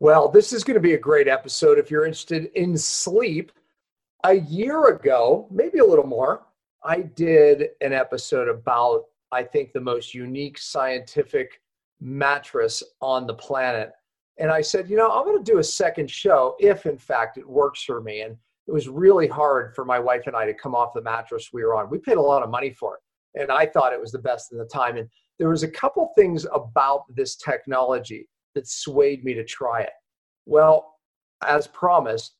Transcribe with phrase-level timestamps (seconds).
[0.00, 3.50] Well, this is going to be a great episode if you're interested in sleep.
[4.22, 6.46] A year ago, maybe a little more,
[6.84, 11.60] I did an episode about, I think, the most unique scientific
[12.00, 13.90] mattress on the planet.
[14.38, 17.36] And I said, you know, I'm going to do a second show if, in fact,
[17.36, 18.20] it works for me.
[18.20, 18.36] And
[18.68, 21.64] it was really hard for my wife and I to come off the mattress we
[21.64, 21.90] were on.
[21.90, 24.52] We paid a lot of money for it, and I thought it was the best
[24.52, 24.96] in the time.
[24.96, 25.08] And
[25.40, 28.28] there was a couple things about this technology
[28.58, 29.92] that swayed me to try it.
[30.44, 30.96] Well,
[31.46, 32.34] as promised,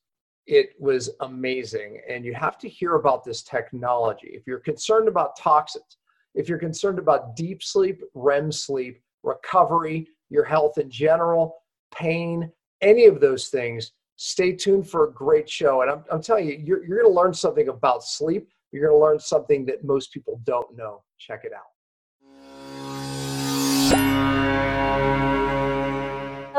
[0.49, 2.01] it was amazing.
[2.09, 4.31] And you have to hear about this technology.
[4.33, 5.97] If you're concerned about toxins,
[6.35, 11.55] if you're concerned about deep sleep, REM sleep, recovery, your health in general,
[11.95, 15.83] pain, any of those things, stay tuned for a great show.
[15.83, 18.49] And I'm, I'm telling you, you're, you're going to learn something about sleep.
[18.73, 21.05] You're going to learn something that most people don't know.
[21.19, 21.63] Check it out.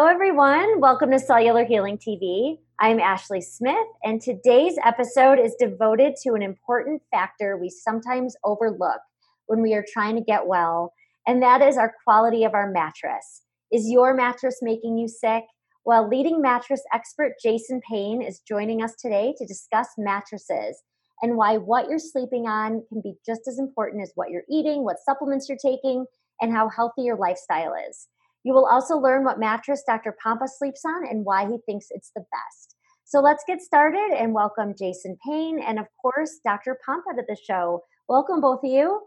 [0.10, 0.82] Everyone.
[0.82, 2.58] Welcome to Cellular Healing TV.
[2.80, 9.02] I'm Ashley Smith, and today's episode is devoted to an important factor we sometimes overlook
[9.46, 10.94] when we are trying to get well,
[11.28, 13.44] and that is our quality of our mattress.
[13.72, 15.44] Is your mattress making you sick?
[15.86, 20.82] Well, leading mattress expert Jason Payne is joining us today to discuss mattresses
[21.22, 24.84] and why what you're sleeping on can be just as important as what you're eating,
[24.84, 26.08] what supplements you're taking,
[26.42, 28.08] and how healthy your lifestyle is.
[28.44, 30.16] You will also learn what mattress Dr.
[30.24, 32.76] Pompa sleeps on and why he thinks it's the best.
[33.04, 36.78] So let's get started and welcome Jason Payne and, of course, Dr.
[36.88, 37.84] Pompa to the show.
[38.08, 39.02] Welcome, both of you.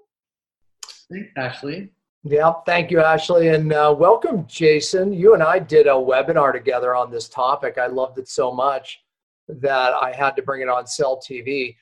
[1.11, 1.93] Thanks, Ashley.
[2.25, 3.49] Yeah, thank you, Ashley.
[3.49, 5.13] And uh, welcome, Jason.
[5.13, 7.79] You and I did a webinar together on this topic.
[7.79, 9.03] I loved it so much
[9.49, 11.75] that I had to bring it on Cell TV.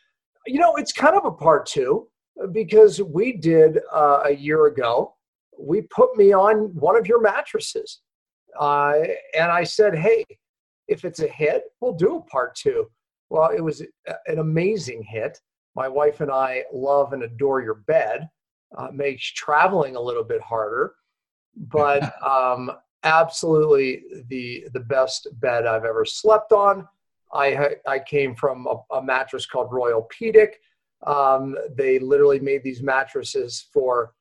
[0.46, 2.08] You know, it's kind of a part two
[2.52, 5.14] because we did uh, a year ago,
[5.60, 8.00] we put me on one of your mattresses.
[8.58, 8.94] Uh,
[9.38, 10.24] and I said, hey,
[10.88, 12.90] if it's a hit, we'll do a part two.
[13.28, 13.82] Well, it was
[14.26, 15.38] an amazing hit.
[15.76, 18.28] My wife and I love and adore your bed
[18.76, 20.94] uh, makes traveling a little bit harder,
[21.56, 22.72] but um,
[23.04, 26.86] absolutely the the best bed I've ever slept on.
[27.32, 30.54] I I came from a, a mattress called Royalpedic.
[31.06, 34.12] Um, they literally made these mattresses for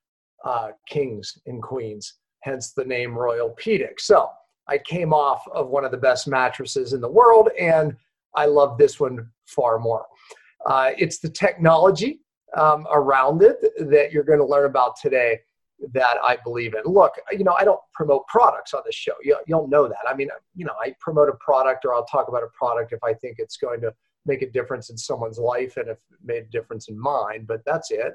[0.46, 4.00] uh, kings and queens, hence the name Royal Pedic.
[4.00, 4.30] So
[4.68, 7.96] I came off of one of the best mattresses in the world, and
[8.36, 10.06] I love this one far more.
[10.66, 12.22] Uh, it's the technology
[12.56, 13.58] um, around it
[13.90, 15.40] that you're going to learn about today
[15.94, 16.92] that I believe in.
[16.92, 19.14] Look, you know, I don't promote products on this show.
[19.24, 19.98] You, you'll know that.
[20.08, 23.04] I mean, you know, I promote a product or I'll talk about a product if
[23.04, 23.94] I think it's going to
[24.26, 27.64] make a difference in someone's life and if it made a difference in mine, but
[27.66, 28.14] that's it.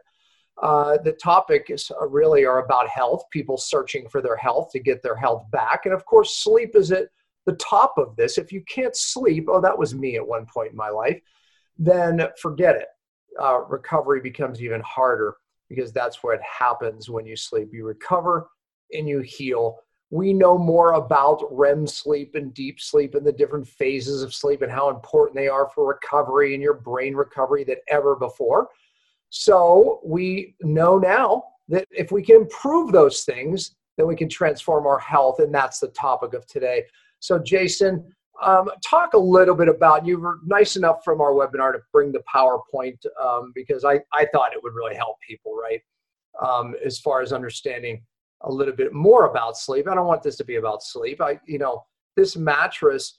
[0.63, 4.79] Uh, the topic is uh, really are about health, people searching for their health to
[4.79, 5.85] get their health back.
[5.85, 7.09] And of course, sleep is at
[7.45, 8.39] the top of this.
[8.39, 11.21] If you can't sleep, oh, that was me at one point in my life,
[11.77, 12.87] then forget it
[13.41, 15.37] uh, recovery becomes even harder
[15.69, 17.71] because that's what happens when you sleep.
[17.73, 18.49] You recover
[18.93, 19.79] and you heal.
[20.11, 24.63] We know more about REM sleep and deep sleep and the different phases of sleep
[24.63, 28.69] and how important they are for recovery and your brain recovery than ever before.
[29.31, 34.87] So we know now that if we can improve those things, then we can transform
[34.87, 35.39] our health.
[35.39, 36.85] And that's the topic of today.
[37.21, 38.05] So, Jason,
[38.43, 42.13] um, talk a little bit about you were nice enough from our webinar to bring
[42.13, 45.81] the PowerPoint um, because I, I thought it would really help people, right?
[46.45, 48.03] Um, as far as understanding
[48.43, 49.89] a little bit more about sleep.
[49.89, 51.21] I don't want this to be about sleep.
[51.21, 51.85] I, you know,
[52.17, 53.19] this mattress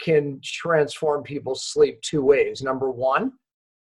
[0.00, 2.62] can transform people's sleep two ways.
[2.62, 3.32] Number one,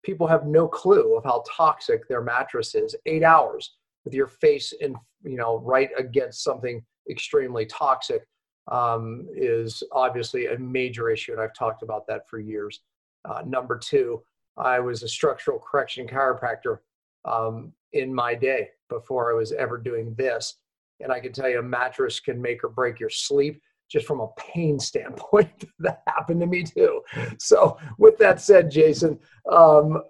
[0.04, 2.94] people have no clue of how toxic their mattress is.
[3.06, 8.26] Eight hours with your face in, you know, right against something extremely toxic
[8.70, 12.80] um, is obviously a major issue, and I've talked about that for years.
[13.24, 14.22] Uh, number two,
[14.56, 16.78] I was a structural correction chiropractor
[17.24, 20.56] um, in my day before I was ever doing this.
[21.00, 23.60] And I can tell you a mattress can make or break your sleep
[23.90, 25.64] just from a pain standpoint.
[25.80, 27.02] that happened to me too.
[27.38, 29.18] So, with that said, Jason,
[29.50, 30.02] um,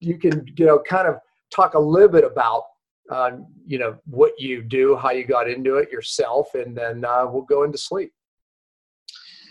[0.00, 1.16] you can you know kind of
[1.50, 2.64] talk a little bit about
[3.10, 3.32] uh,
[3.66, 7.42] you know what you do, how you got into it yourself, and then uh, we'll
[7.42, 8.12] go into sleep.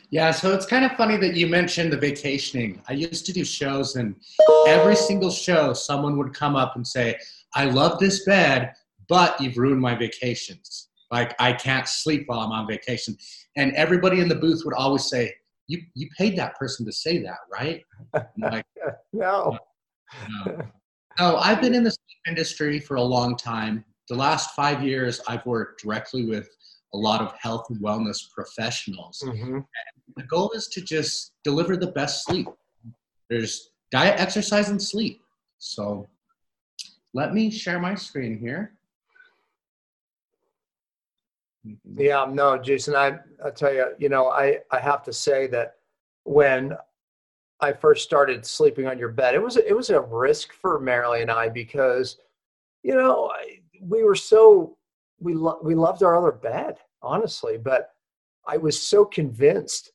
[0.09, 2.79] Yeah, so it's kind of funny that you mentioned the vacationing.
[2.87, 4.15] I used to do shows, and
[4.67, 7.17] every single show, someone would come up and say,
[7.55, 8.73] "I love this bed,
[9.07, 10.89] but you've ruined my vacations.
[11.13, 13.15] Like I can't sleep while I'm on vacation."
[13.55, 15.33] And everybody in the booth would always say,
[15.67, 17.81] "You you paid that person to say that, right?"
[18.37, 18.65] like,
[19.13, 19.57] no.
[20.45, 20.57] no.
[21.19, 23.85] No, I've been in the sleep industry for a long time.
[24.09, 26.49] The last five years, I've worked directly with
[26.93, 29.23] a lot of health and wellness professionals.
[29.25, 29.59] Mm-hmm.
[30.17, 32.47] The goal is to just deliver the best sleep.
[33.29, 35.21] There's diet, exercise, and sleep.
[35.59, 36.07] So
[37.13, 38.73] let me share my screen here.
[41.67, 41.99] Mm-hmm.
[42.01, 45.75] Yeah, no, Jason, I I tell you, you know, I I have to say that
[46.23, 46.75] when
[47.61, 51.21] I first started sleeping on your bed, it was it was a risk for Marilee
[51.21, 52.17] and I because,
[52.83, 54.77] you know, I, we were so
[55.19, 57.91] we lo- we loved our other bed, honestly, but
[58.45, 59.91] I was so convinced,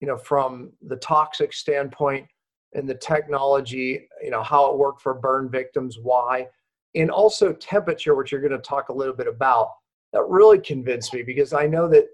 [0.00, 2.26] you know, from the toxic standpoint
[2.74, 6.46] and the technology, you know, how it worked for burn victims, why,
[6.94, 9.70] and also temperature, which you're going to talk a little bit about.
[10.12, 12.06] That really convinced me because I know that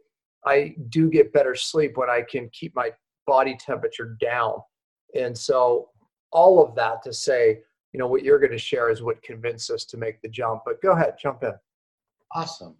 [0.44, 2.91] I do get better sleep when I can keep my
[3.27, 4.55] body temperature down.
[5.15, 5.91] And so,
[6.33, 7.61] all of that to say,
[7.93, 10.62] you know, what you're going to share is what convinced us to make the jump.
[10.65, 11.53] But go ahead, jump in.
[12.35, 12.77] Awesome.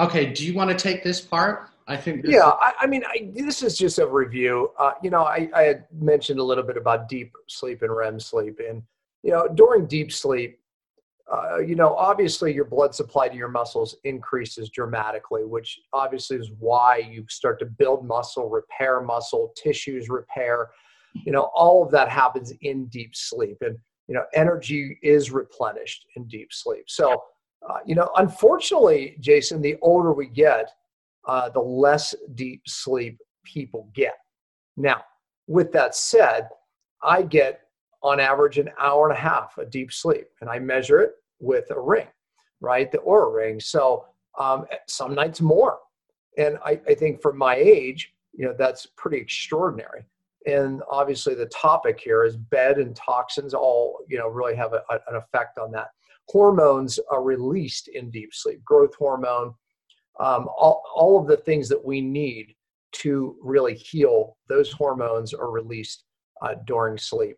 [0.00, 1.70] Okay, do you want to take this part?
[1.88, 2.22] I think.
[2.26, 4.72] yeah, I, I, mean, I, this is just a review.
[4.76, 8.18] Uh, you know, I, I had mentioned a little bit about deep sleep and REM
[8.18, 8.82] sleep, and
[9.22, 10.58] you know, during deep sleep,
[11.32, 16.50] uh, you know, obviously your blood supply to your muscles increases dramatically, which obviously is
[16.58, 20.70] why you start to build muscle, repair muscle, tissues repair.
[21.14, 23.76] You know, all of that happens in deep sleep, and
[24.06, 26.84] you know, energy is replenished in deep sleep.
[26.86, 27.24] So,
[27.68, 30.70] uh, you know, unfortunately, Jason, the older we get,
[31.26, 34.14] uh, the less deep sleep people get.
[34.76, 35.02] Now,
[35.48, 36.48] with that said,
[37.02, 37.62] I get
[38.06, 41.68] on average an hour and a half of deep sleep, and I measure it with
[41.70, 42.06] a ring,
[42.60, 42.90] right?
[42.92, 43.58] The Oura ring.
[43.58, 44.06] So
[44.38, 45.78] um, some nights more.
[46.38, 50.04] And I, I think for my age, you know, that's pretty extraordinary.
[50.46, 54.82] And obviously, the topic here is bed and toxins all, you know, really have a,
[54.88, 55.88] a, an effect on that.
[56.28, 59.54] Hormones are released in deep sleep, growth hormone,
[60.20, 62.54] um, all, all of the things that we need
[62.92, 66.04] to really heal, those hormones are released
[66.42, 67.36] uh, during sleep.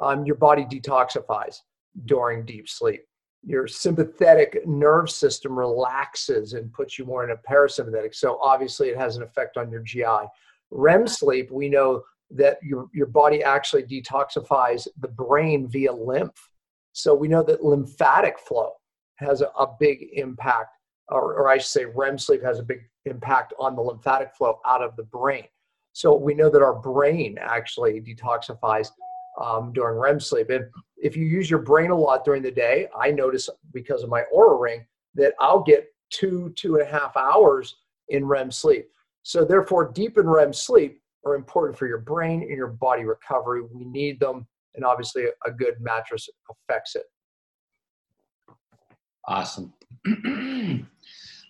[0.00, 1.60] Um, your body detoxifies
[2.04, 3.02] during deep sleep.
[3.44, 8.14] Your sympathetic nerve system relaxes and puts you more in a parasympathetic.
[8.14, 10.26] So obviously, it has an effect on your GI.
[10.70, 16.50] REM sleep, we know that your, your body actually detoxifies the brain via lymph.
[16.92, 18.72] So we know that lymphatic flow
[19.16, 20.78] has a, a big impact
[21.10, 24.60] or, or I should say REM sleep has a big impact on the lymphatic flow
[24.66, 25.44] out of the brain.
[25.92, 28.90] So we know that our brain actually detoxifies
[29.40, 30.50] um, during REM sleep.
[30.50, 30.64] And
[30.96, 34.24] if you use your brain a lot during the day, I notice because of my
[34.34, 37.76] Oura ring that I'll get two, two and a half hours
[38.08, 38.88] in REM sleep.
[39.22, 43.62] So therefore, deep in REM sleep are important for your brain and your body recovery.
[43.62, 47.04] We need them, and obviously, a good mattress affects it.
[49.26, 49.72] Awesome.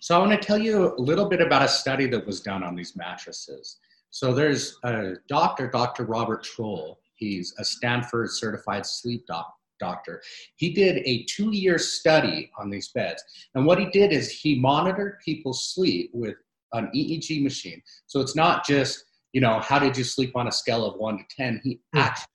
[0.01, 2.63] So I want to tell you a little bit about a study that was done
[2.63, 3.77] on these mattresses.
[4.11, 6.05] So there's a doctor, Dr.
[6.05, 6.95] Robert Troell.
[7.19, 10.21] He's a Stanford certified sleep doc- doctor.
[10.55, 13.23] He did a two year study on these beds.
[13.55, 16.35] And what he did is he monitored people's sleep with
[16.73, 17.81] an EEG machine.
[18.07, 21.17] So it's not just, you know, how did you sleep on a scale of one
[21.17, 21.61] to 10?
[21.63, 21.99] He hmm.
[21.99, 22.27] actually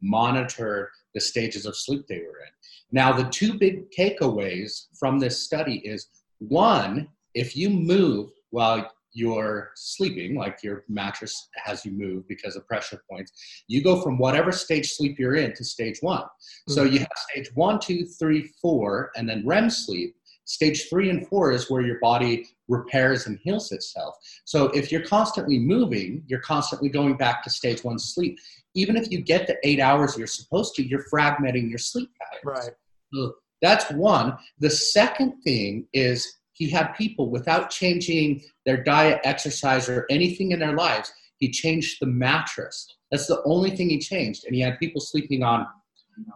[0.00, 2.52] monitored the stages of sleep they were in.
[2.90, 6.08] Now, the two big takeaways from this study is
[6.38, 12.66] one, if you move while you're sleeping, like your mattress has you move because of
[12.66, 13.32] pressure points,
[13.68, 16.22] you go from whatever stage sleep you're in to stage one.
[16.22, 16.72] Mm-hmm.
[16.72, 20.14] So you have stage one, two, three, four, and then REM sleep.
[20.44, 24.16] Stage three and four is where your body repairs and heals itself.
[24.44, 28.38] So if you're constantly moving, you're constantly going back to stage one sleep.
[28.74, 32.66] Even if you get the eight hours you're supposed to, you're fragmenting your sleep patterns.
[32.66, 32.74] Right.
[33.14, 34.36] So that's one.
[34.58, 40.60] The second thing is he had people without changing their diet, exercise, or anything in
[40.60, 41.12] their lives.
[41.38, 42.86] He changed the mattress.
[43.10, 44.44] That's the only thing he changed.
[44.44, 45.66] And he had people sleeping on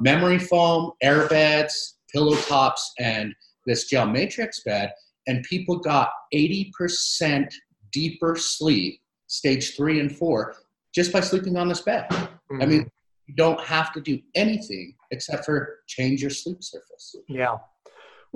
[0.00, 3.34] memory foam, air beds, pillow tops, and
[3.66, 4.92] this gel matrix bed.
[5.26, 7.52] And people got 80%
[7.92, 10.54] deeper sleep, stage three and four,
[10.94, 12.08] just by sleeping on this bed.
[12.10, 12.62] Mm-hmm.
[12.62, 12.90] I mean,
[13.26, 17.16] you don't have to do anything except for change your sleep surface.
[17.28, 17.56] Yeah.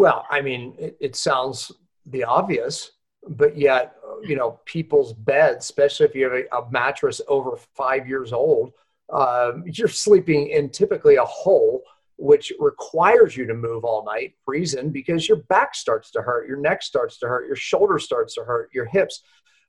[0.00, 1.70] Well, I mean, it, it sounds
[2.06, 2.92] the obvious,
[3.28, 8.08] but yet, you know, people's beds, especially if you have a, a mattress over five
[8.08, 8.72] years old,
[9.12, 11.82] um, you're sleeping in typically a hole
[12.16, 14.32] which requires you to move all night.
[14.46, 18.34] Reason because your back starts to hurt, your neck starts to hurt, your shoulder starts
[18.36, 19.20] to hurt, your hips.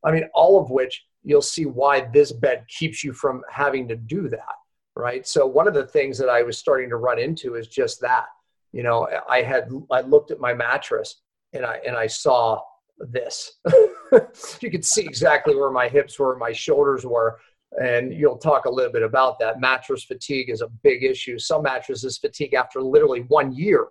[0.01, 3.97] I mean, all of which you'll see why this bed keeps you from having to
[3.97, 4.55] do that
[4.95, 5.25] right?
[5.25, 8.25] So one of the things that I was starting to run into is just that.
[8.71, 11.21] You know, I had I looked at my mattress
[11.53, 12.61] and I and I saw
[12.99, 13.59] this.
[14.61, 17.39] you could see exactly where my hips were, my shoulders were,
[17.81, 19.59] and you'll talk a little bit about that.
[19.59, 21.37] Mattress fatigue is a big issue.
[21.37, 23.87] Some mattresses fatigue after literally one year.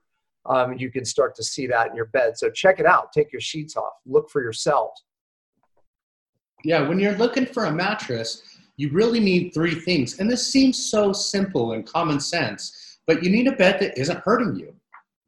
[0.47, 2.39] Um, you can start to see that in your bed.
[2.39, 3.13] So check it out.
[3.13, 3.93] Take your sheets off.
[4.07, 5.05] Look for yourselves.
[6.65, 8.43] Yeah, when you're looking for a mattress,
[8.77, 10.19] you really need three things.
[10.19, 12.75] And this seems so simple and common sense,
[13.11, 14.73] but you need a bed that isn't hurting you.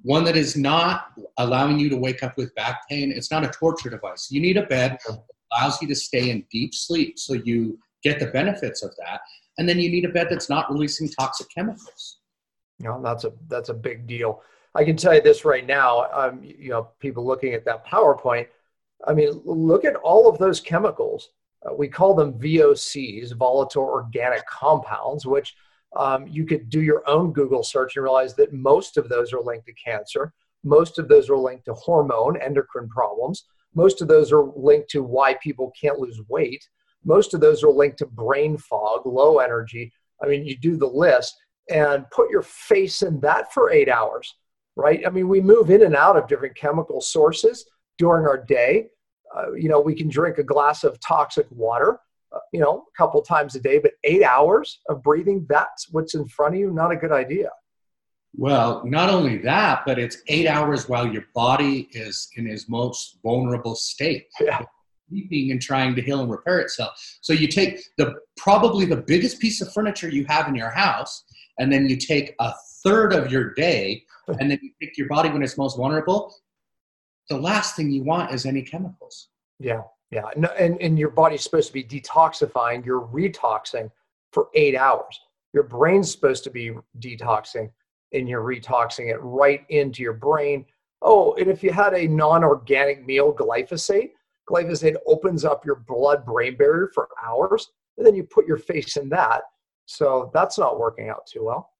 [0.02, 1.06] One that is not
[1.38, 3.10] allowing you to wake up with back pain.
[3.10, 4.28] It's not a torture device.
[4.30, 5.18] You need a bed that
[5.50, 9.22] allows you to stay in deep sleep so you get the benefits of that.
[9.58, 12.18] And then you need a bed that's not releasing toxic chemicals.
[12.78, 14.42] Know, that's a that's a big deal.
[14.76, 16.06] I can tell you this right now.
[16.12, 18.46] Um, you know, people looking at that PowerPoint.
[19.08, 21.30] I mean, look at all of those chemicals.
[21.66, 25.56] Uh, we call them VOCs, volatile organic compounds, which
[25.96, 29.40] um, you could do your own Google search and realize that most of those are
[29.40, 30.32] linked to cancer.
[30.64, 33.44] Most of those are linked to hormone, endocrine problems.
[33.74, 36.66] Most of those are linked to why people can't lose weight.
[37.04, 39.92] Most of those are linked to brain fog, low energy.
[40.22, 41.34] I mean, you do the list
[41.70, 44.34] and put your face in that for eight hours,
[44.76, 45.04] right?
[45.06, 47.64] I mean, we move in and out of different chemical sources
[47.98, 48.88] during our day.
[49.34, 51.98] Uh, you know, we can drink a glass of toxic water,
[52.34, 56.14] Uh, you know, a couple times a day, but eight hours of breathing, that's what's
[56.14, 57.50] in front of you, not a good idea.
[58.34, 63.18] Well, not only that, but it's eight hours while your body is in its most
[63.22, 64.26] vulnerable state.
[64.40, 64.62] Yeah
[65.12, 66.92] sleeping and trying to heal and repair itself.
[67.20, 71.24] So you take the probably the biggest piece of furniture you have in your house,
[71.58, 74.04] and then you take a third of your day,
[74.40, 76.34] and then you take your body when it's most vulnerable.
[77.28, 79.28] The last thing you want is any chemicals.
[79.58, 79.82] Yeah,
[80.12, 82.84] yeah, no, and and your body's supposed to be detoxifying.
[82.84, 83.90] You're retoxing
[84.30, 85.18] for eight hours.
[85.54, 87.70] Your brain's supposed to be detoxing,
[88.12, 90.66] and you're retoxing it right into your brain.
[91.00, 94.10] Oh, and if you had a non-organic meal, glyphosate,
[94.48, 98.98] glyphosate opens up your blood brain barrier for hours, and then you put your face
[98.98, 99.42] in that.
[99.86, 101.70] So that's not working out too well.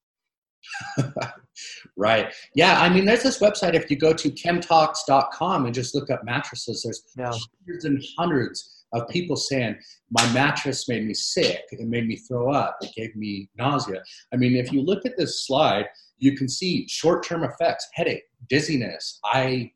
[1.96, 2.32] right.
[2.54, 2.80] Yeah.
[2.80, 3.74] I mean, there's this website.
[3.74, 7.32] If you go to chemtalks.com and just look up mattresses, there's yeah.
[7.66, 9.76] hundreds and hundreds of people saying,
[10.10, 11.62] My mattress made me sick.
[11.70, 12.78] It made me throw up.
[12.82, 14.02] It gave me nausea.
[14.32, 15.86] I mean, if you look at this slide,
[16.18, 19.72] you can see short term effects headache, dizziness, eye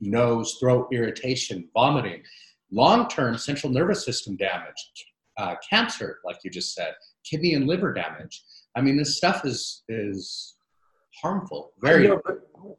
[0.00, 2.22] nose, throat irritation, vomiting,
[2.70, 4.74] long term central nervous system damage,
[5.38, 6.94] uh, cancer, like you just said,
[7.24, 8.42] kidney and liver damage.
[8.76, 10.56] I mean, this stuff is is
[11.22, 11.72] harmful.
[11.80, 12.08] Very.
[12.08, 12.20] Know,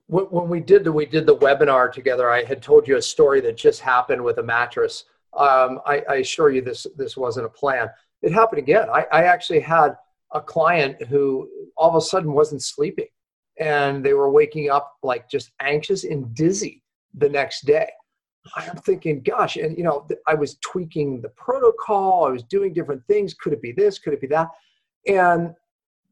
[0.07, 3.41] when we did the we did the webinar together, I had told you a story
[3.41, 5.05] that just happened with a mattress.
[5.37, 7.89] Um, I, I, assure you, this this wasn't a plan.
[8.21, 8.89] It happened again.
[8.89, 9.95] I, I actually had
[10.33, 13.07] a client who all of a sudden wasn't sleeping,
[13.59, 17.89] and they were waking up like just anxious and dizzy the next day.
[18.55, 23.05] I'm thinking, gosh, and you know, I was tweaking the protocol, I was doing different
[23.05, 23.33] things.
[23.33, 23.99] Could it be this?
[23.99, 24.49] Could it be that?
[25.07, 25.53] And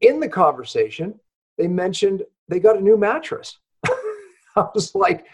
[0.00, 1.18] in the conversation,
[1.58, 3.58] they mentioned they got a new mattress.
[4.56, 5.26] I was like,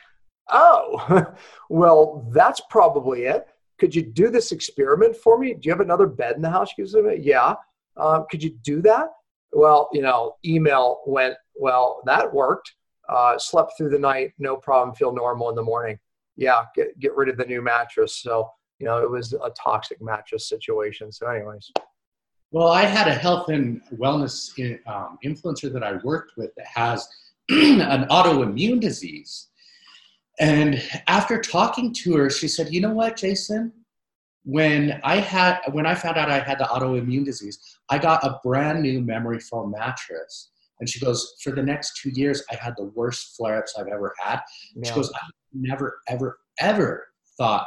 [0.50, 1.26] oh,
[1.68, 3.46] well, that's probably it.
[3.78, 5.54] Could you do this experiment for me?
[5.54, 6.70] Do you have another bed in the house?
[6.74, 7.54] She goes, yeah.
[7.96, 9.08] Um, could you do that?
[9.52, 12.74] Well, you know, email went, well, that worked
[13.08, 15.98] uh, slept through the night, no problem, feel normal in the morning.
[16.36, 18.16] Yeah, get, get rid of the new mattress.
[18.16, 21.12] So, you know, it was a toxic mattress situation.
[21.12, 21.70] So, anyways.
[22.54, 24.52] Well, I had a health and wellness
[24.86, 27.08] um, influencer that I worked with that has
[27.50, 29.48] an autoimmune disease.
[30.38, 33.72] And after talking to her, she said, "You know what, Jason?
[34.44, 37.58] When I had when I found out I had the autoimmune disease,
[37.88, 42.10] I got a brand new memory foam mattress and she goes, for the next two
[42.10, 44.40] years, I had the worst flare ups I've ever had.
[44.74, 44.88] Yeah.
[44.88, 45.20] She goes, I
[45.52, 47.06] never, ever, ever
[47.38, 47.66] thought,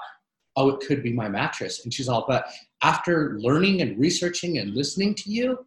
[0.57, 1.83] oh, it could be my mattress.
[1.83, 2.47] And she's all, but
[2.81, 5.65] after learning and researching and listening to you,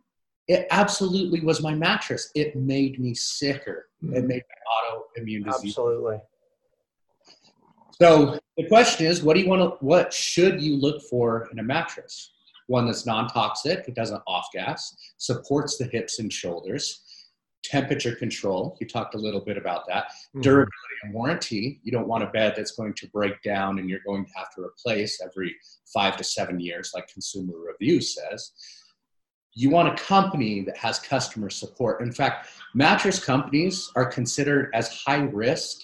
[0.48, 2.30] it absolutely was my mattress.
[2.34, 3.86] It made me sicker.
[4.02, 4.16] Mm-hmm.
[4.16, 5.70] It made my autoimmune disease.
[5.70, 6.18] Absolutely.
[7.92, 11.60] So the question is, what do you want to, what should you look for in
[11.60, 12.32] a mattress?
[12.66, 17.02] One that's non-toxic, it doesn't off gas, supports the hips and shoulders,
[17.62, 18.76] temperature control.
[18.80, 20.04] You talked a little bit about that.
[20.04, 20.40] Mm-hmm.
[20.42, 21.80] Durability and warranty.
[21.82, 24.54] You don't want a bed that's going to break down and you're going to have
[24.54, 25.54] to replace every
[25.92, 28.52] five to seven years, like Consumer Review says.
[29.54, 32.02] You want a company that has customer support.
[32.02, 35.82] In fact, mattress companies are considered as high risk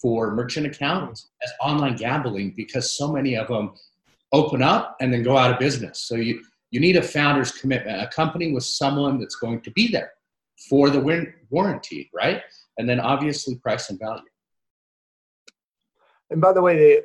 [0.00, 3.74] for merchant accounts as online gambling because so many of them
[4.32, 6.00] open up and then go out of business.
[6.00, 9.88] So you, you need a founder's commitment, a company with someone that's going to be
[9.88, 10.12] there
[10.68, 12.42] for the win- warranty, right?
[12.78, 14.22] And then obviously price and value.
[16.30, 17.04] And by the way, the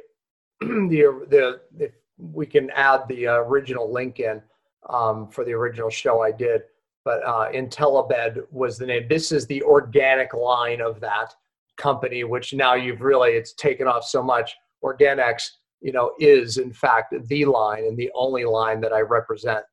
[1.30, 4.42] the, the we can add the original link in
[4.90, 6.64] um, for the original show I did.
[7.06, 9.08] But uh, IntelliBed was the name.
[9.08, 11.34] This is the organic line of that
[11.78, 14.56] company, which now you've really it's taken off so much.
[14.84, 15.50] Organix,
[15.80, 19.64] you know, is in fact the line and the only line that I represent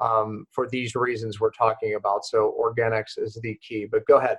[0.00, 2.24] um, for these reasons we're talking about.
[2.24, 3.86] So organics is the key.
[3.90, 4.38] But go ahead.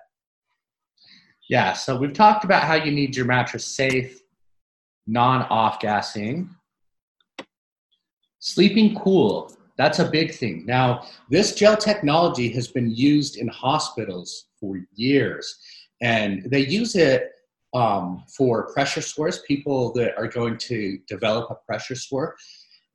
[1.50, 1.74] Yeah.
[1.74, 4.22] So we've talked about how you need your mattress safe,
[5.06, 6.50] non-off gassing,
[8.40, 9.56] sleeping cool.
[9.78, 10.66] That's a big thing.
[10.66, 15.58] Now, this gel technology has been used in hospitals for years,
[16.02, 17.32] and they use it
[17.74, 22.36] um, for pressure sores, people that are going to develop a pressure sore,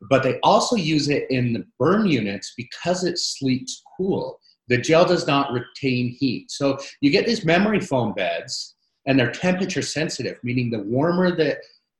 [0.02, 4.40] but they also use it in the burn units because it sleeps cool.
[4.69, 6.50] The gel does not retain heat.
[6.50, 8.76] So you get these memory foam beds,
[9.07, 11.59] and they're temperature sensitive, meaning the warmer that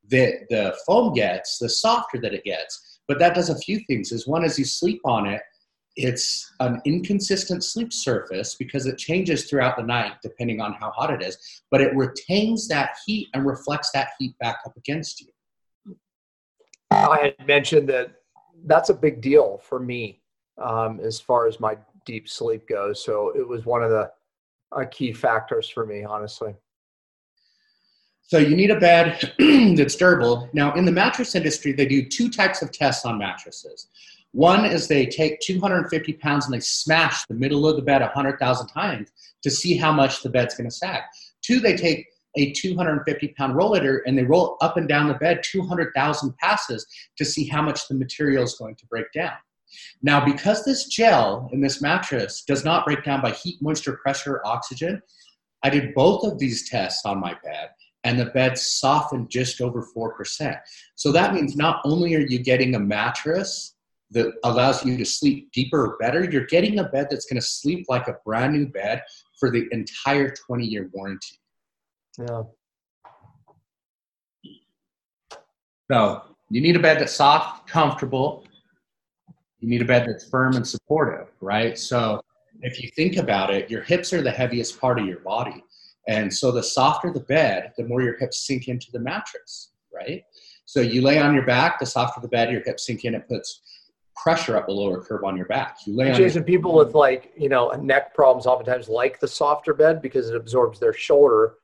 [0.09, 3.01] the, the foam gets, the softer that it gets.
[3.09, 4.13] But that does a few things.
[4.13, 5.41] Is one, as you sleep on it,
[5.97, 11.13] it's an inconsistent sleep surface because it changes throughout the night depending on how hot
[11.13, 11.37] it is,
[11.71, 15.27] but it retains that heat and reflects that heat back up against you.
[16.91, 18.13] I had mentioned that
[18.65, 20.21] that's a big deal for me
[20.63, 23.05] um, as far as my deep sleep goes.
[23.05, 24.11] So it was one of the
[24.73, 26.55] uh, key factors for me, honestly.
[28.23, 29.33] So you need a bed
[29.77, 30.49] that's durable.
[30.53, 33.89] Now, in the mattress industry, they do two types of tests on mattresses.
[34.33, 38.67] One is they take 250 pounds and they smash the middle of the bed 100,000
[38.67, 39.09] times
[39.43, 41.03] to see how much the bed's going to sag.
[41.41, 42.07] Two, they take
[42.39, 47.25] a 250 pound rollator and they roll up and down the bed 200,000 passes to
[47.25, 49.37] see how much the material is going to break down.
[50.03, 54.41] Now, because this gel in this mattress does not break down by heat, moisture, pressure,
[54.45, 55.03] oxygen,
[55.63, 57.71] I did both of these tests on my bed
[58.05, 60.59] and the bed softened just over 4%.
[60.95, 63.75] So that means not only are you getting a mattress
[64.13, 67.47] that allows you to sleep deeper or better, you're getting a bed that's going to
[67.47, 69.03] sleep like a brand new bed
[69.39, 71.39] for the entire 20 year warranty.
[72.19, 72.43] Yeah.
[75.91, 78.45] So you need a bed that's soft, comfortable.
[79.61, 81.79] You need a bed that's firm and supportive, right?
[81.79, 82.21] So
[82.61, 85.63] if you think about it, your hips are the heaviest part of your body.
[86.07, 90.25] And so the softer the bed, the more your hips sink into the mattress, right?
[90.65, 93.29] So you lay on your back, the softer the bed, your hips sink in, it
[93.29, 93.63] puts
[94.17, 95.79] pressure up the lower curve on your back.
[95.87, 100.03] You lay Jason, people with like, you know, neck problems oftentimes like the softer bed
[100.03, 101.55] because it absorbs their shoulder,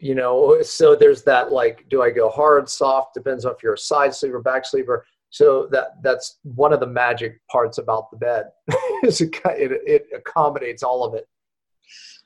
[0.00, 3.74] you know, so there's that like, do I go hard, soft, depends on if you're
[3.74, 5.06] a side sleeper, back sleeper.
[5.30, 8.46] So that that's one of the magic parts about the bed
[9.04, 11.28] is it, it, accommodates all of it.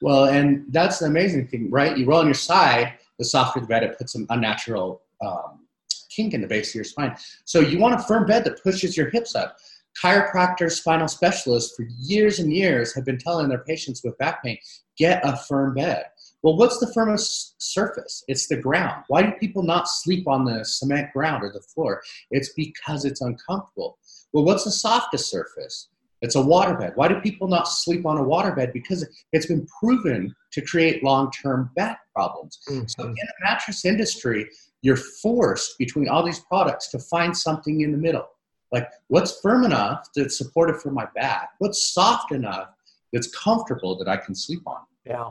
[0.00, 1.96] Well, and that's the amazing thing, right?
[1.96, 5.66] You roll on your side, the softer the bed, it puts some unnatural um,
[6.14, 7.16] kink in the base of your spine.
[7.44, 9.56] So you want a firm bed that pushes your hips up.
[10.02, 14.58] Chiropractors, spinal specialists for years and years have been telling their patients with back pain,
[14.98, 16.06] get a firm bed.
[16.44, 18.22] Well, what's the firmest surface?
[18.28, 19.02] It's the ground.
[19.08, 22.02] Why do people not sleep on the cement ground or the floor?
[22.30, 23.96] It's because it's uncomfortable.
[24.34, 25.88] Well, what's the softest surface?
[26.20, 26.96] It's a waterbed.
[26.96, 28.74] Why do people not sleep on a waterbed?
[28.74, 32.58] Because it's been proven to create long term back problems.
[32.68, 32.84] Mm-hmm.
[32.88, 34.46] So, in the mattress industry,
[34.82, 38.28] you're forced between all these products to find something in the middle.
[38.70, 41.52] Like, what's firm enough that's supportive for my back?
[41.58, 42.68] What's soft enough
[43.14, 44.80] that's comfortable that I can sleep on?
[45.06, 45.30] Yeah.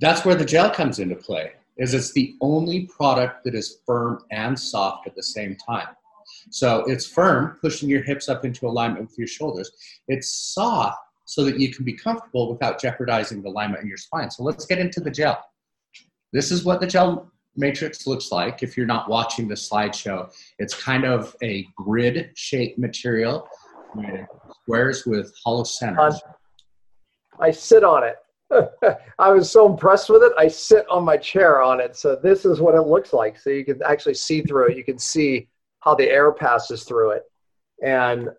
[0.00, 1.52] That's where the gel comes into play.
[1.78, 5.88] Is it's the only product that is firm and soft at the same time.
[6.50, 9.70] So it's firm, pushing your hips up into alignment with your shoulders.
[10.08, 14.30] It's soft so that you can be comfortable without jeopardizing the alignment in your spine.
[14.30, 15.44] So let's get into the gel.
[16.32, 20.32] This is what the gel matrix looks like if you're not watching the slideshow.
[20.58, 23.48] It's kind of a grid shaped material
[24.62, 26.20] squares with hollow centers.
[27.40, 28.16] I sit on it.
[29.18, 30.32] I was so impressed with it.
[30.38, 31.96] I sit on my chair on it.
[31.96, 33.38] So this is what it looks like.
[33.38, 34.76] So you can actually see through it.
[34.76, 35.48] You can see
[35.80, 37.22] how the air passes through it.
[37.82, 38.30] And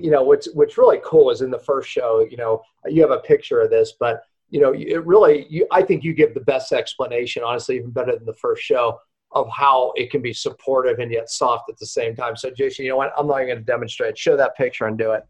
[0.00, 3.10] you know what's what's really cool is in the first show, you know, you have
[3.10, 6.40] a picture of this, but you know, it really you I think you give the
[6.40, 8.98] best explanation, honestly, even better than the first show
[9.32, 12.36] of how it can be supportive and yet soft at the same time.
[12.36, 13.12] So Jason, you know what?
[13.18, 14.16] I'm not even going to demonstrate.
[14.16, 15.24] Show that picture and do it.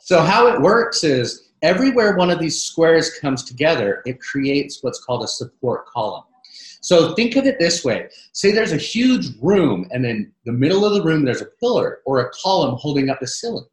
[0.00, 5.04] so how it works is everywhere one of these squares comes together, it creates what's
[5.04, 6.24] called a support column.
[6.80, 8.08] So think of it this way.
[8.32, 12.00] Say there's a huge room and in the middle of the room there's a pillar
[12.04, 13.66] or a column holding up the ceiling.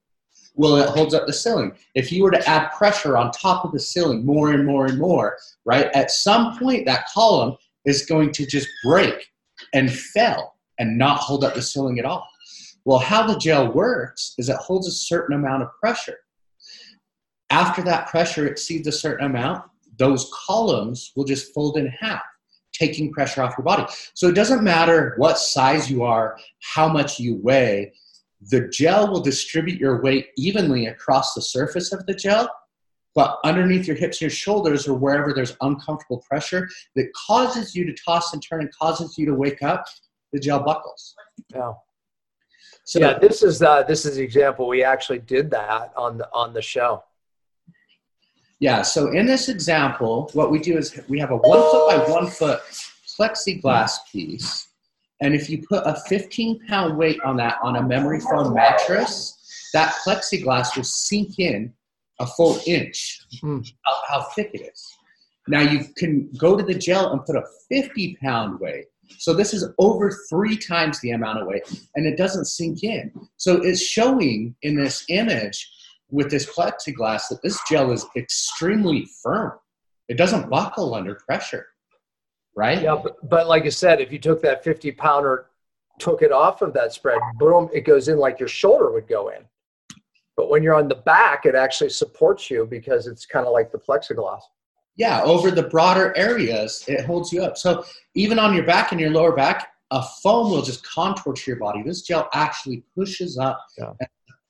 [0.54, 1.72] Well, it holds up the ceiling.
[1.96, 5.00] If you were to add pressure on top of the ceiling more and more and
[5.00, 9.28] more, right, at some point that column is going to just break
[9.74, 12.28] and fail and not hold up the ceiling at all.
[12.86, 16.18] Well, how the gel works is it holds a certain amount of pressure.
[17.60, 19.66] After that pressure exceeds a certain amount,
[19.98, 22.22] those columns will just fold in half,
[22.72, 23.86] taking pressure off your body.
[24.14, 27.92] So it doesn't matter what size you are, how much you weigh,
[28.42, 32.50] the gel will distribute your weight evenly across the surface of the gel,
[33.14, 37.86] but underneath your hips and your shoulders or wherever there's uncomfortable pressure that causes you
[37.86, 39.84] to toss and turn and causes you to wake up,
[40.32, 41.14] the gel buckles.
[41.54, 41.74] Yeah.
[42.86, 44.66] So yeah, this is uh, this is the example.
[44.70, 47.04] We actually did that on the on the show.
[48.60, 48.82] Yeah.
[48.82, 52.28] So in this example, what we do is we have a one foot by one
[52.28, 52.62] foot
[53.18, 54.70] plexiglass piece
[55.22, 59.70] and if you put a 15 pound weight on that on a memory foam mattress,
[59.74, 61.74] that plexiglass will sink in
[62.20, 63.66] a full inch mm.
[63.86, 64.94] how, how thick it is.
[65.48, 68.86] Now you can go to the gel and put a 50 pound weight.
[69.18, 71.64] So this is over three times the amount of weight
[71.96, 73.12] and it doesn't sink in.
[73.38, 75.70] So it's showing in this image
[76.12, 79.54] with this plexiglass that this gel is extremely firm.
[80.08, 81.68] It doesn't buckle under pressure
[82.60, 82.82] right?
[82.82, 85.46] Yeah, but, but like I said, if you took that 50 pounder,
[85.98, 89.30] took it off of that spread, boom, it goes in like your shoulder would go
[89.30, 89.44] in.
[90.36, 93.72] But when you're on the back, it actually supports you because it's kind of like
[93.72, 94.42] the plexiglass.
[94.96, 97.58] Yeah, over the broader areas, it holds you up.
[97.58, 101.42] So even on your back and your lower back, a foam will just contour to
[101.48, 101.82] your body.
[101.82, 103.92] This gel actually pushes up yeah.
[104.00, 104.10] and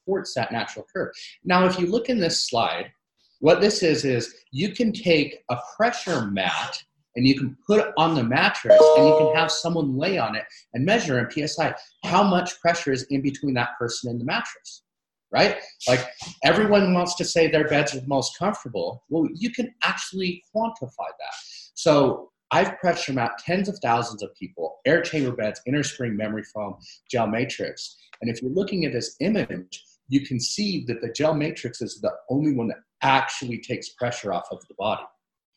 [0.10, 1.14] supports that natural curve.
[1.44, 2.92] Now, if you look in this slide,
[3.40, 6.82] what this is is you can take a pressure mat
[7.16, 10.36] and you can put it on the mattress and you can have someone lay on
[10.36, 10.44] it
[10.74, 14.84] and measure in psi how much pressure is in between that person and the mattress
[15.32, 15.58] right?
[15.88, 16.08] Like
[16.44, 19.04] everyone wants to say their beds are the most comfortable.
[19.10, 21.36] Well you can actually quantify that.
[21.76, 26.44] So i've pressure mapped tens of thousands of people air chamber beds inner spring memory
[26.44, 26.76] foam
[27.12, 27.96] gel matrix.
[28.22, 32.02] And if you're looking at this image you can see that the gel matrix is
[32.02, 35.04] the only one that actually takes pressure off of the body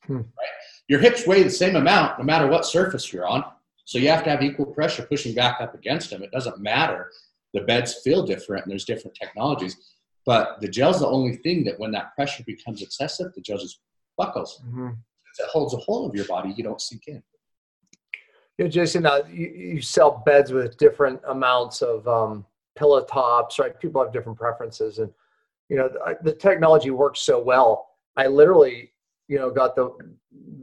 [0.07, 0.19] hmm.
[0.19, 0.53] right
[0.89, 3.45] your hips weigh the same amount no matter what surface you're on.
[3.85, 6.23] So you have to have equal pressure pushing back up against them.
[6.23, 7.11] It doesn't matter.
[7.55, 9.77] The beds feel different and there's different technologies.
[10.25, 13.81] But the gel's the only thing that when that pressure becomes excessive, the gel just
[14.17, 14.61] buckles.
[14.67, 14.89] Mm-hmm.
[15.39, 17.23] It holds a whole of your body, you don't sink in.
[18.59, 22.45] Yeah, Jason, uh, you, you, sell beds with different amounts of um,
[22.77, 23.79] pillow tops, right?
[23.79, 24.99] People have different preferences.
[24.99, 25.11] And,
[25.69, 27.89] you know, the, the technology works so well.
[28.17, 28.93] I literally
[29.29, 29.91] you know got the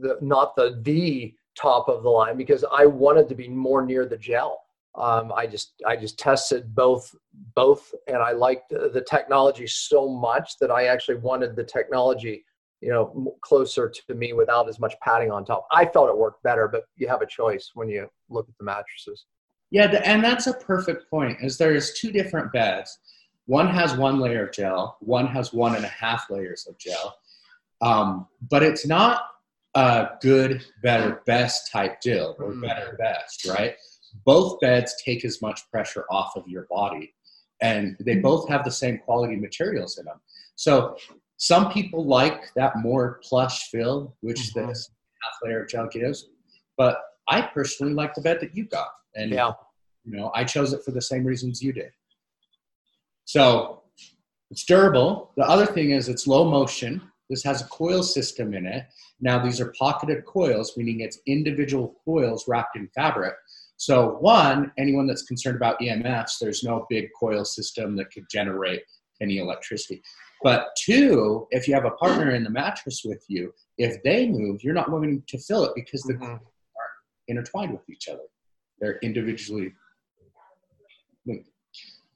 [0.00, 4.06] the not the the top of the line because I wanted to be more near
[4.06, 4.62] the gel.
[4.94, 7.12] Um, I just I just tested both
[7.56, 12.44] both, and I liked the technology so much that I actually wanted the technology
[12.80, 15.66] you know closer to me without as much padding on top.
[15.72, 18.64] I felt it worked better, but you have a choice when you look at the
[18.64, 19.26] mattresses.
[19.70, 21.38] Yeah, and that's a perfect point.
[21.42, 22.98] Is there's two different beds.
[23.46, 24.96] One has one layer of gel.
[25.00, 27.16] One has one and a half layers of gel
[27.80, 29.22] um, but it's not
[29.74, 32.62] a good, better, best type deal or mm.
[32.62, 33.74] better, best, right?
[34.24, 37.14] Both beds take as much pressure off of your body
[37.62, 38.22] and they mm.
[38.22, 40.20] both have the same quality materials in them.
[40.56, 40.96] So
[41.36, 44.68] some people like that more plush feel, which mm-hmm.
[44.68, 44.90] this
[45.22, 46.28] half layer of gel gives,
[46.76, 46.98] but
[47.30, 48.88] I personally like the bed that you got.
[49.14, 49.52] And, yeah.
[50.04, 51.90] you know, I chose it for the same reasons you did.
[53.24, 53.82] So
[54.50, 55.30] it's durable.
[55.36, 57.00] The other thing is it's low motion.
[57.28, 58.86] This has a coil system in it.
[59.20, 63.34] Now, these are pocketed coils, meaning it's individual coils wrapped in fabric.
[63.76, 68.82] So, one, anyone that's concerned about EMFs, there's no big coil system that could generate
[69.22, 70.02] any electricity.
[70.42, 74.64] But two, if you have a partner in the mattress with you, if they move,
[74.64, 76.36] you're not going to fill it because the mm-hmm.
[77.30, 78.24] Intertwined with each other.
[78.80, 79.72] They're individually
[81.26, 81.48] linked.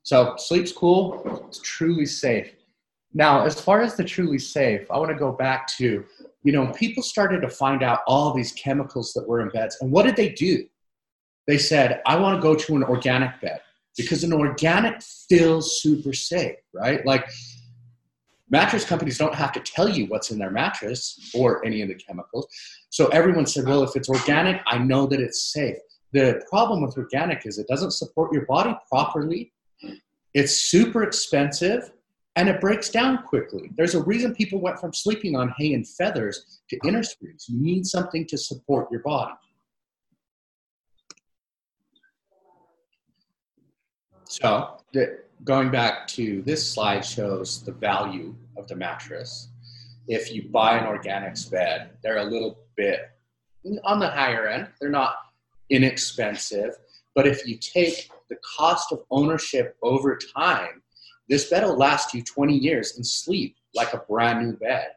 [0.03, 1.45] So sleep's cool.
[1.49, 2.53] It's truly safe.
[3.15, 6.05] Now, as far as the truly safe, I want to go back to,
[6.43, 9.79] you know, people started to find out all these chemicals that were in beds.
[9.81, 10.67] And what did they do?
[11.47, 13.61] They said, I want to go to an organic bed
[13.97, 17.07] because an organic feels super safe, right?
[17.07, 17.31] Like
[18.51, 21.95] mattress companies don't have to tell you what's in their mattress or any of the
[21.95, 22.47] chemicals.
[22.95, 25.79] So everyone said, well, if it's organic, I know that it's safe.
[26.13, 29.53] The problem with organic is it doesn't support your body properly.
[30.33, 31.91] It's super expensive
[32.37, 33.73] and it breaks down quickly.
[33.77, 37.47] There's a reason people went from sleeping on hay and feathers to inner springs.
[37.49, 39.35] You need something to support your body.
[44.27, 49.49] So, the, going back to this slide shows the value of the mattress.
[50.07, 53.11] If you buy an organics bed, they're a little bit
[53.85, 54.69] on the higher end.
[54.81, 55.17] They're not
[55.71, 56.77] inexpensive.
[57.15, 60.83] But if you take the cost of ownership over time,
[61.29, 64.89] this bed will last you 20 years and sleep like a brand new bed.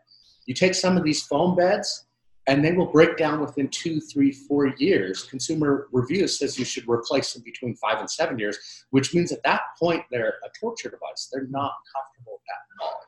[0.46, 2.06] You take some of these foam beds,
[2.48, 5.24] and they will break down within two, three, four years.
[5.24, 9.44] Consumer Reviews says you should replace them between five and seven years, which means at
[9.44, 11.30] that point they're a torture device.
[11.32, 13.07] They're not comfortable at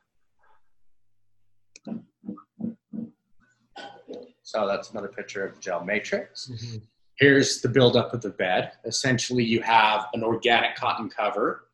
[4.50, 6.50] So that's another picture of the gel matrix.
[6.52, 6.78] Mm-hmm.
[7.20, 8.72] Here's the buildup of the bed.
[8.84, 11.66] Essentially, you have an organic cotton cover.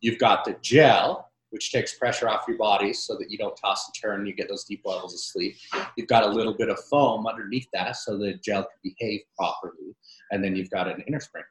[0.00, 3.86] You've got the gel, which takes pressure off your body so that you don't toss
[3.86, 5.54] and turn you get those deep levels of sleep.
[5.96, 9.94] You've got a little bit of foam underneath that so the gel can behave properly.
[10.32, 11.44] And then you've got an inner spring.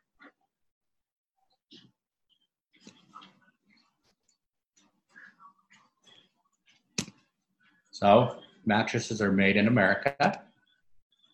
[7.92, 10.44] So mattresses are made in America.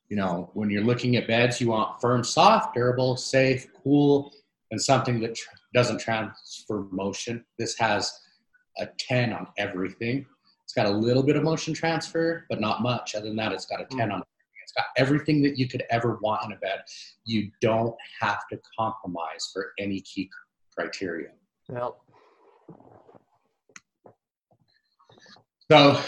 [0.10, 4.32] You know, when you're looking at beds, you want firm, soft, durable, safe, cool,
[4.72, 7.45] and something that tr- doesn't transfer motion.
[7.58, 8.12] This has
[8.80, 10.26] a 10 on everything.
[10.63, 13.15] It's got a little bit of motion transfer, but not much.
[13.15, 14.04] Other than that, it's got a 10 mm.
[14.04, 14.26] on everything.
[14.63, 16.82] It's got everything that you could ever want in a bed.
[17.26, 20.30] You don't have to compromise for any key
[20.76, 21.30] criteria.
[21.72, 21.95] Yep.
[25.72, 26.02] So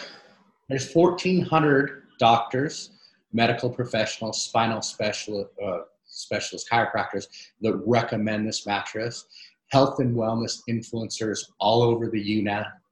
[0.69, 2.91] there's 1,400 doctors,
[3.33, 7.27] medical professionals, spinal specialists, uh, specialists, chiropractors
[7.61, 9.25] that recommend this mattress
[9.71, 12.19] health and wellness influencers all over the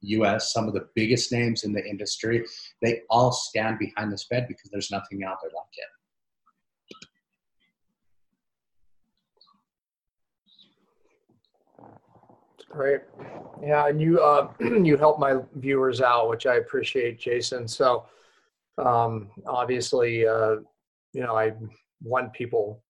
[0.02, 2.46] US, some of the biggest names in the industry,
[2.82, 5.86] they all stand behind this bed because there's nothing out there like it.
[12.70, 13.02] Great.
[13.62, 17.68] Yeah, and you uh, you help my viewers out, which I appreciate, Jason.
[17.68, 18.06] So
[18.80, 20.58] um, obviously, uh,
[21.14, 21.54] you know, I
[22.02, 22.84] want people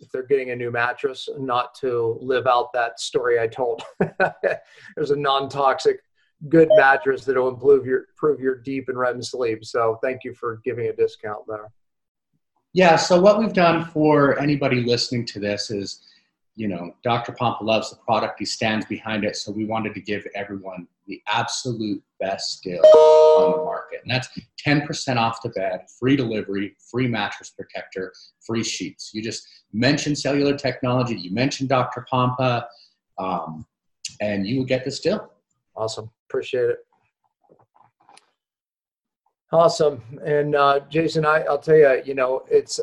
[0.00, 3.82] if they're getting a new mattress, not to live out that story I told.
[4.96, 6.00] There's a non-toxic,
[6.48, 9.64] good mattress that will improve your improve your deep and REM sleep.
[9.64, 11.70] So thank you for giving a discount there.
[12.72, 12.96] Yeah.
[12.96, 16.00] So what we've done for anybody listening to this is
[16.56, 17.32] you know, Dr.
[17.32, 18.38] Pompa loves the product.
[18.38, 19.36] He stands behind it.
[19.36, 24.00] So we wanted to give everyone the absolute best deal on the market.
[24.04, 24.28] And that's
[24.64, 28.12] 10% off the bed, free delivery, free mattress protector,
[28.46, 29.10] free sheets.
[29.12, 31.16] You just mentioned cellular technology.
[31.16, 32.06] You mentioned Dr.
[32.10, 32.66] Pompa,
[33.18, 33.66] um,
[34.20, 35.30] and you will get this deal.
[35.76, 36.08] Awesome.
[36.28, 36.78] Appreciate it.
[39.52, 40.02] Awesome.
[40.24, 42.80] And uh, Jason, I, I'll tell you, you know, it's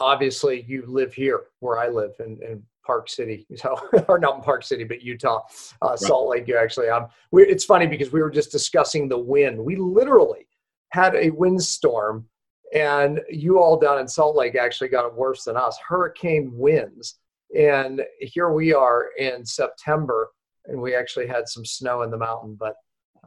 [0.00, 3.76] obviously you live here where I live in, in Park City, so
[4.08, 5.42] or not in Park City, but Utah,
[5.82, 5.98] uh, right.
[5.98, 6.46] Salt Lake.
[6.46, 9.58] You actually, um, we, it's funny because we were just discussing the wind.
[9.58, 10.46] We literally
[10.90, 12.26] had a windstorm,
[12.72, 15.78] and you all down in Salt Lake actually got it worse than us.
[15.86, 17.18] Hurricane winds,
[17.56, 20.30] and here we are in September,
[20.66, 22.76] and we actually had some snow in the mountain, but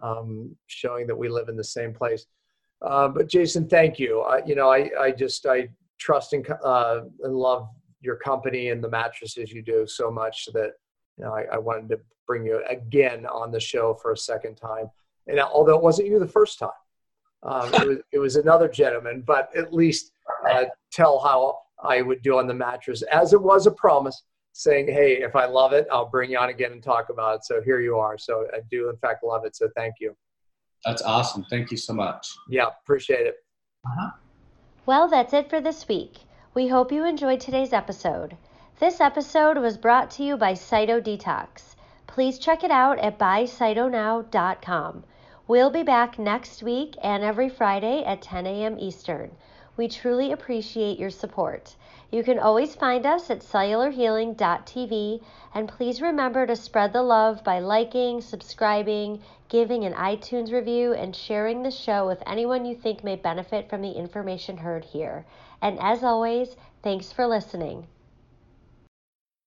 [0.01, 2.25] um, showing that we live in the same place.
[2.81, 4.21] Uh, but Jason, thank you.
[4.21, 5.67] I, you know, I, I just I
[5.99, 7.69] trust and, uh, and love
[8.01, 10.71] your company and the mattresses you do so much that
[11.17, 14.55] you know I, I, wanted to bring you again on the show for a second
[14.55, 14.89] time.
[15.27, 16.69] And although it wasn't you the first time,
[17.43, 20.11] um, it, was, it was another gentleman, but at least
[20.49, 24.87] uh, tell how I would do on the mattress, as it was a promise, saying,
[24.87, 27.61] "Hey, if I love it, I'll bring you on again and talk about it." So
[27.61, 28.17] here you are.
[28.17, 29.55] So I do, in fact, love it.
[29.55, 30.15] So thank you.
[30.85, 31.45] That's awesome.
[31.49, 32.33] Thank you so much.
[32.49, 33.35] Yeah, appreciate it.
[33.85, 34.11] Uh-huh.
[34.89, 36.21] Well, that's it for this week.
[36.55, 38.35] We hope you enjoyed today's episode.
[38.79, 41.75] This episode was brought to you by Cyto Detox.
[42.07, 45.03] Please check it out at buycytonow.com.
[45.47, 48.79] We'll be back next week and every Friday at 10 a.m.
[48.79, 49.29] Eastern.
[49.77, 51.75] We truly appreciate your support.
[52.09, 55.21] You can always find us at cellularhealing.tv
[55.53, 61.15] and please remember to spread the love by liking, subscribing, giving an iTunes review, and
[61.15, 65.25] sharing the show with anyone you think may benefit from the information heard here.
[65.61, 67.87] And as always, thanks for listening.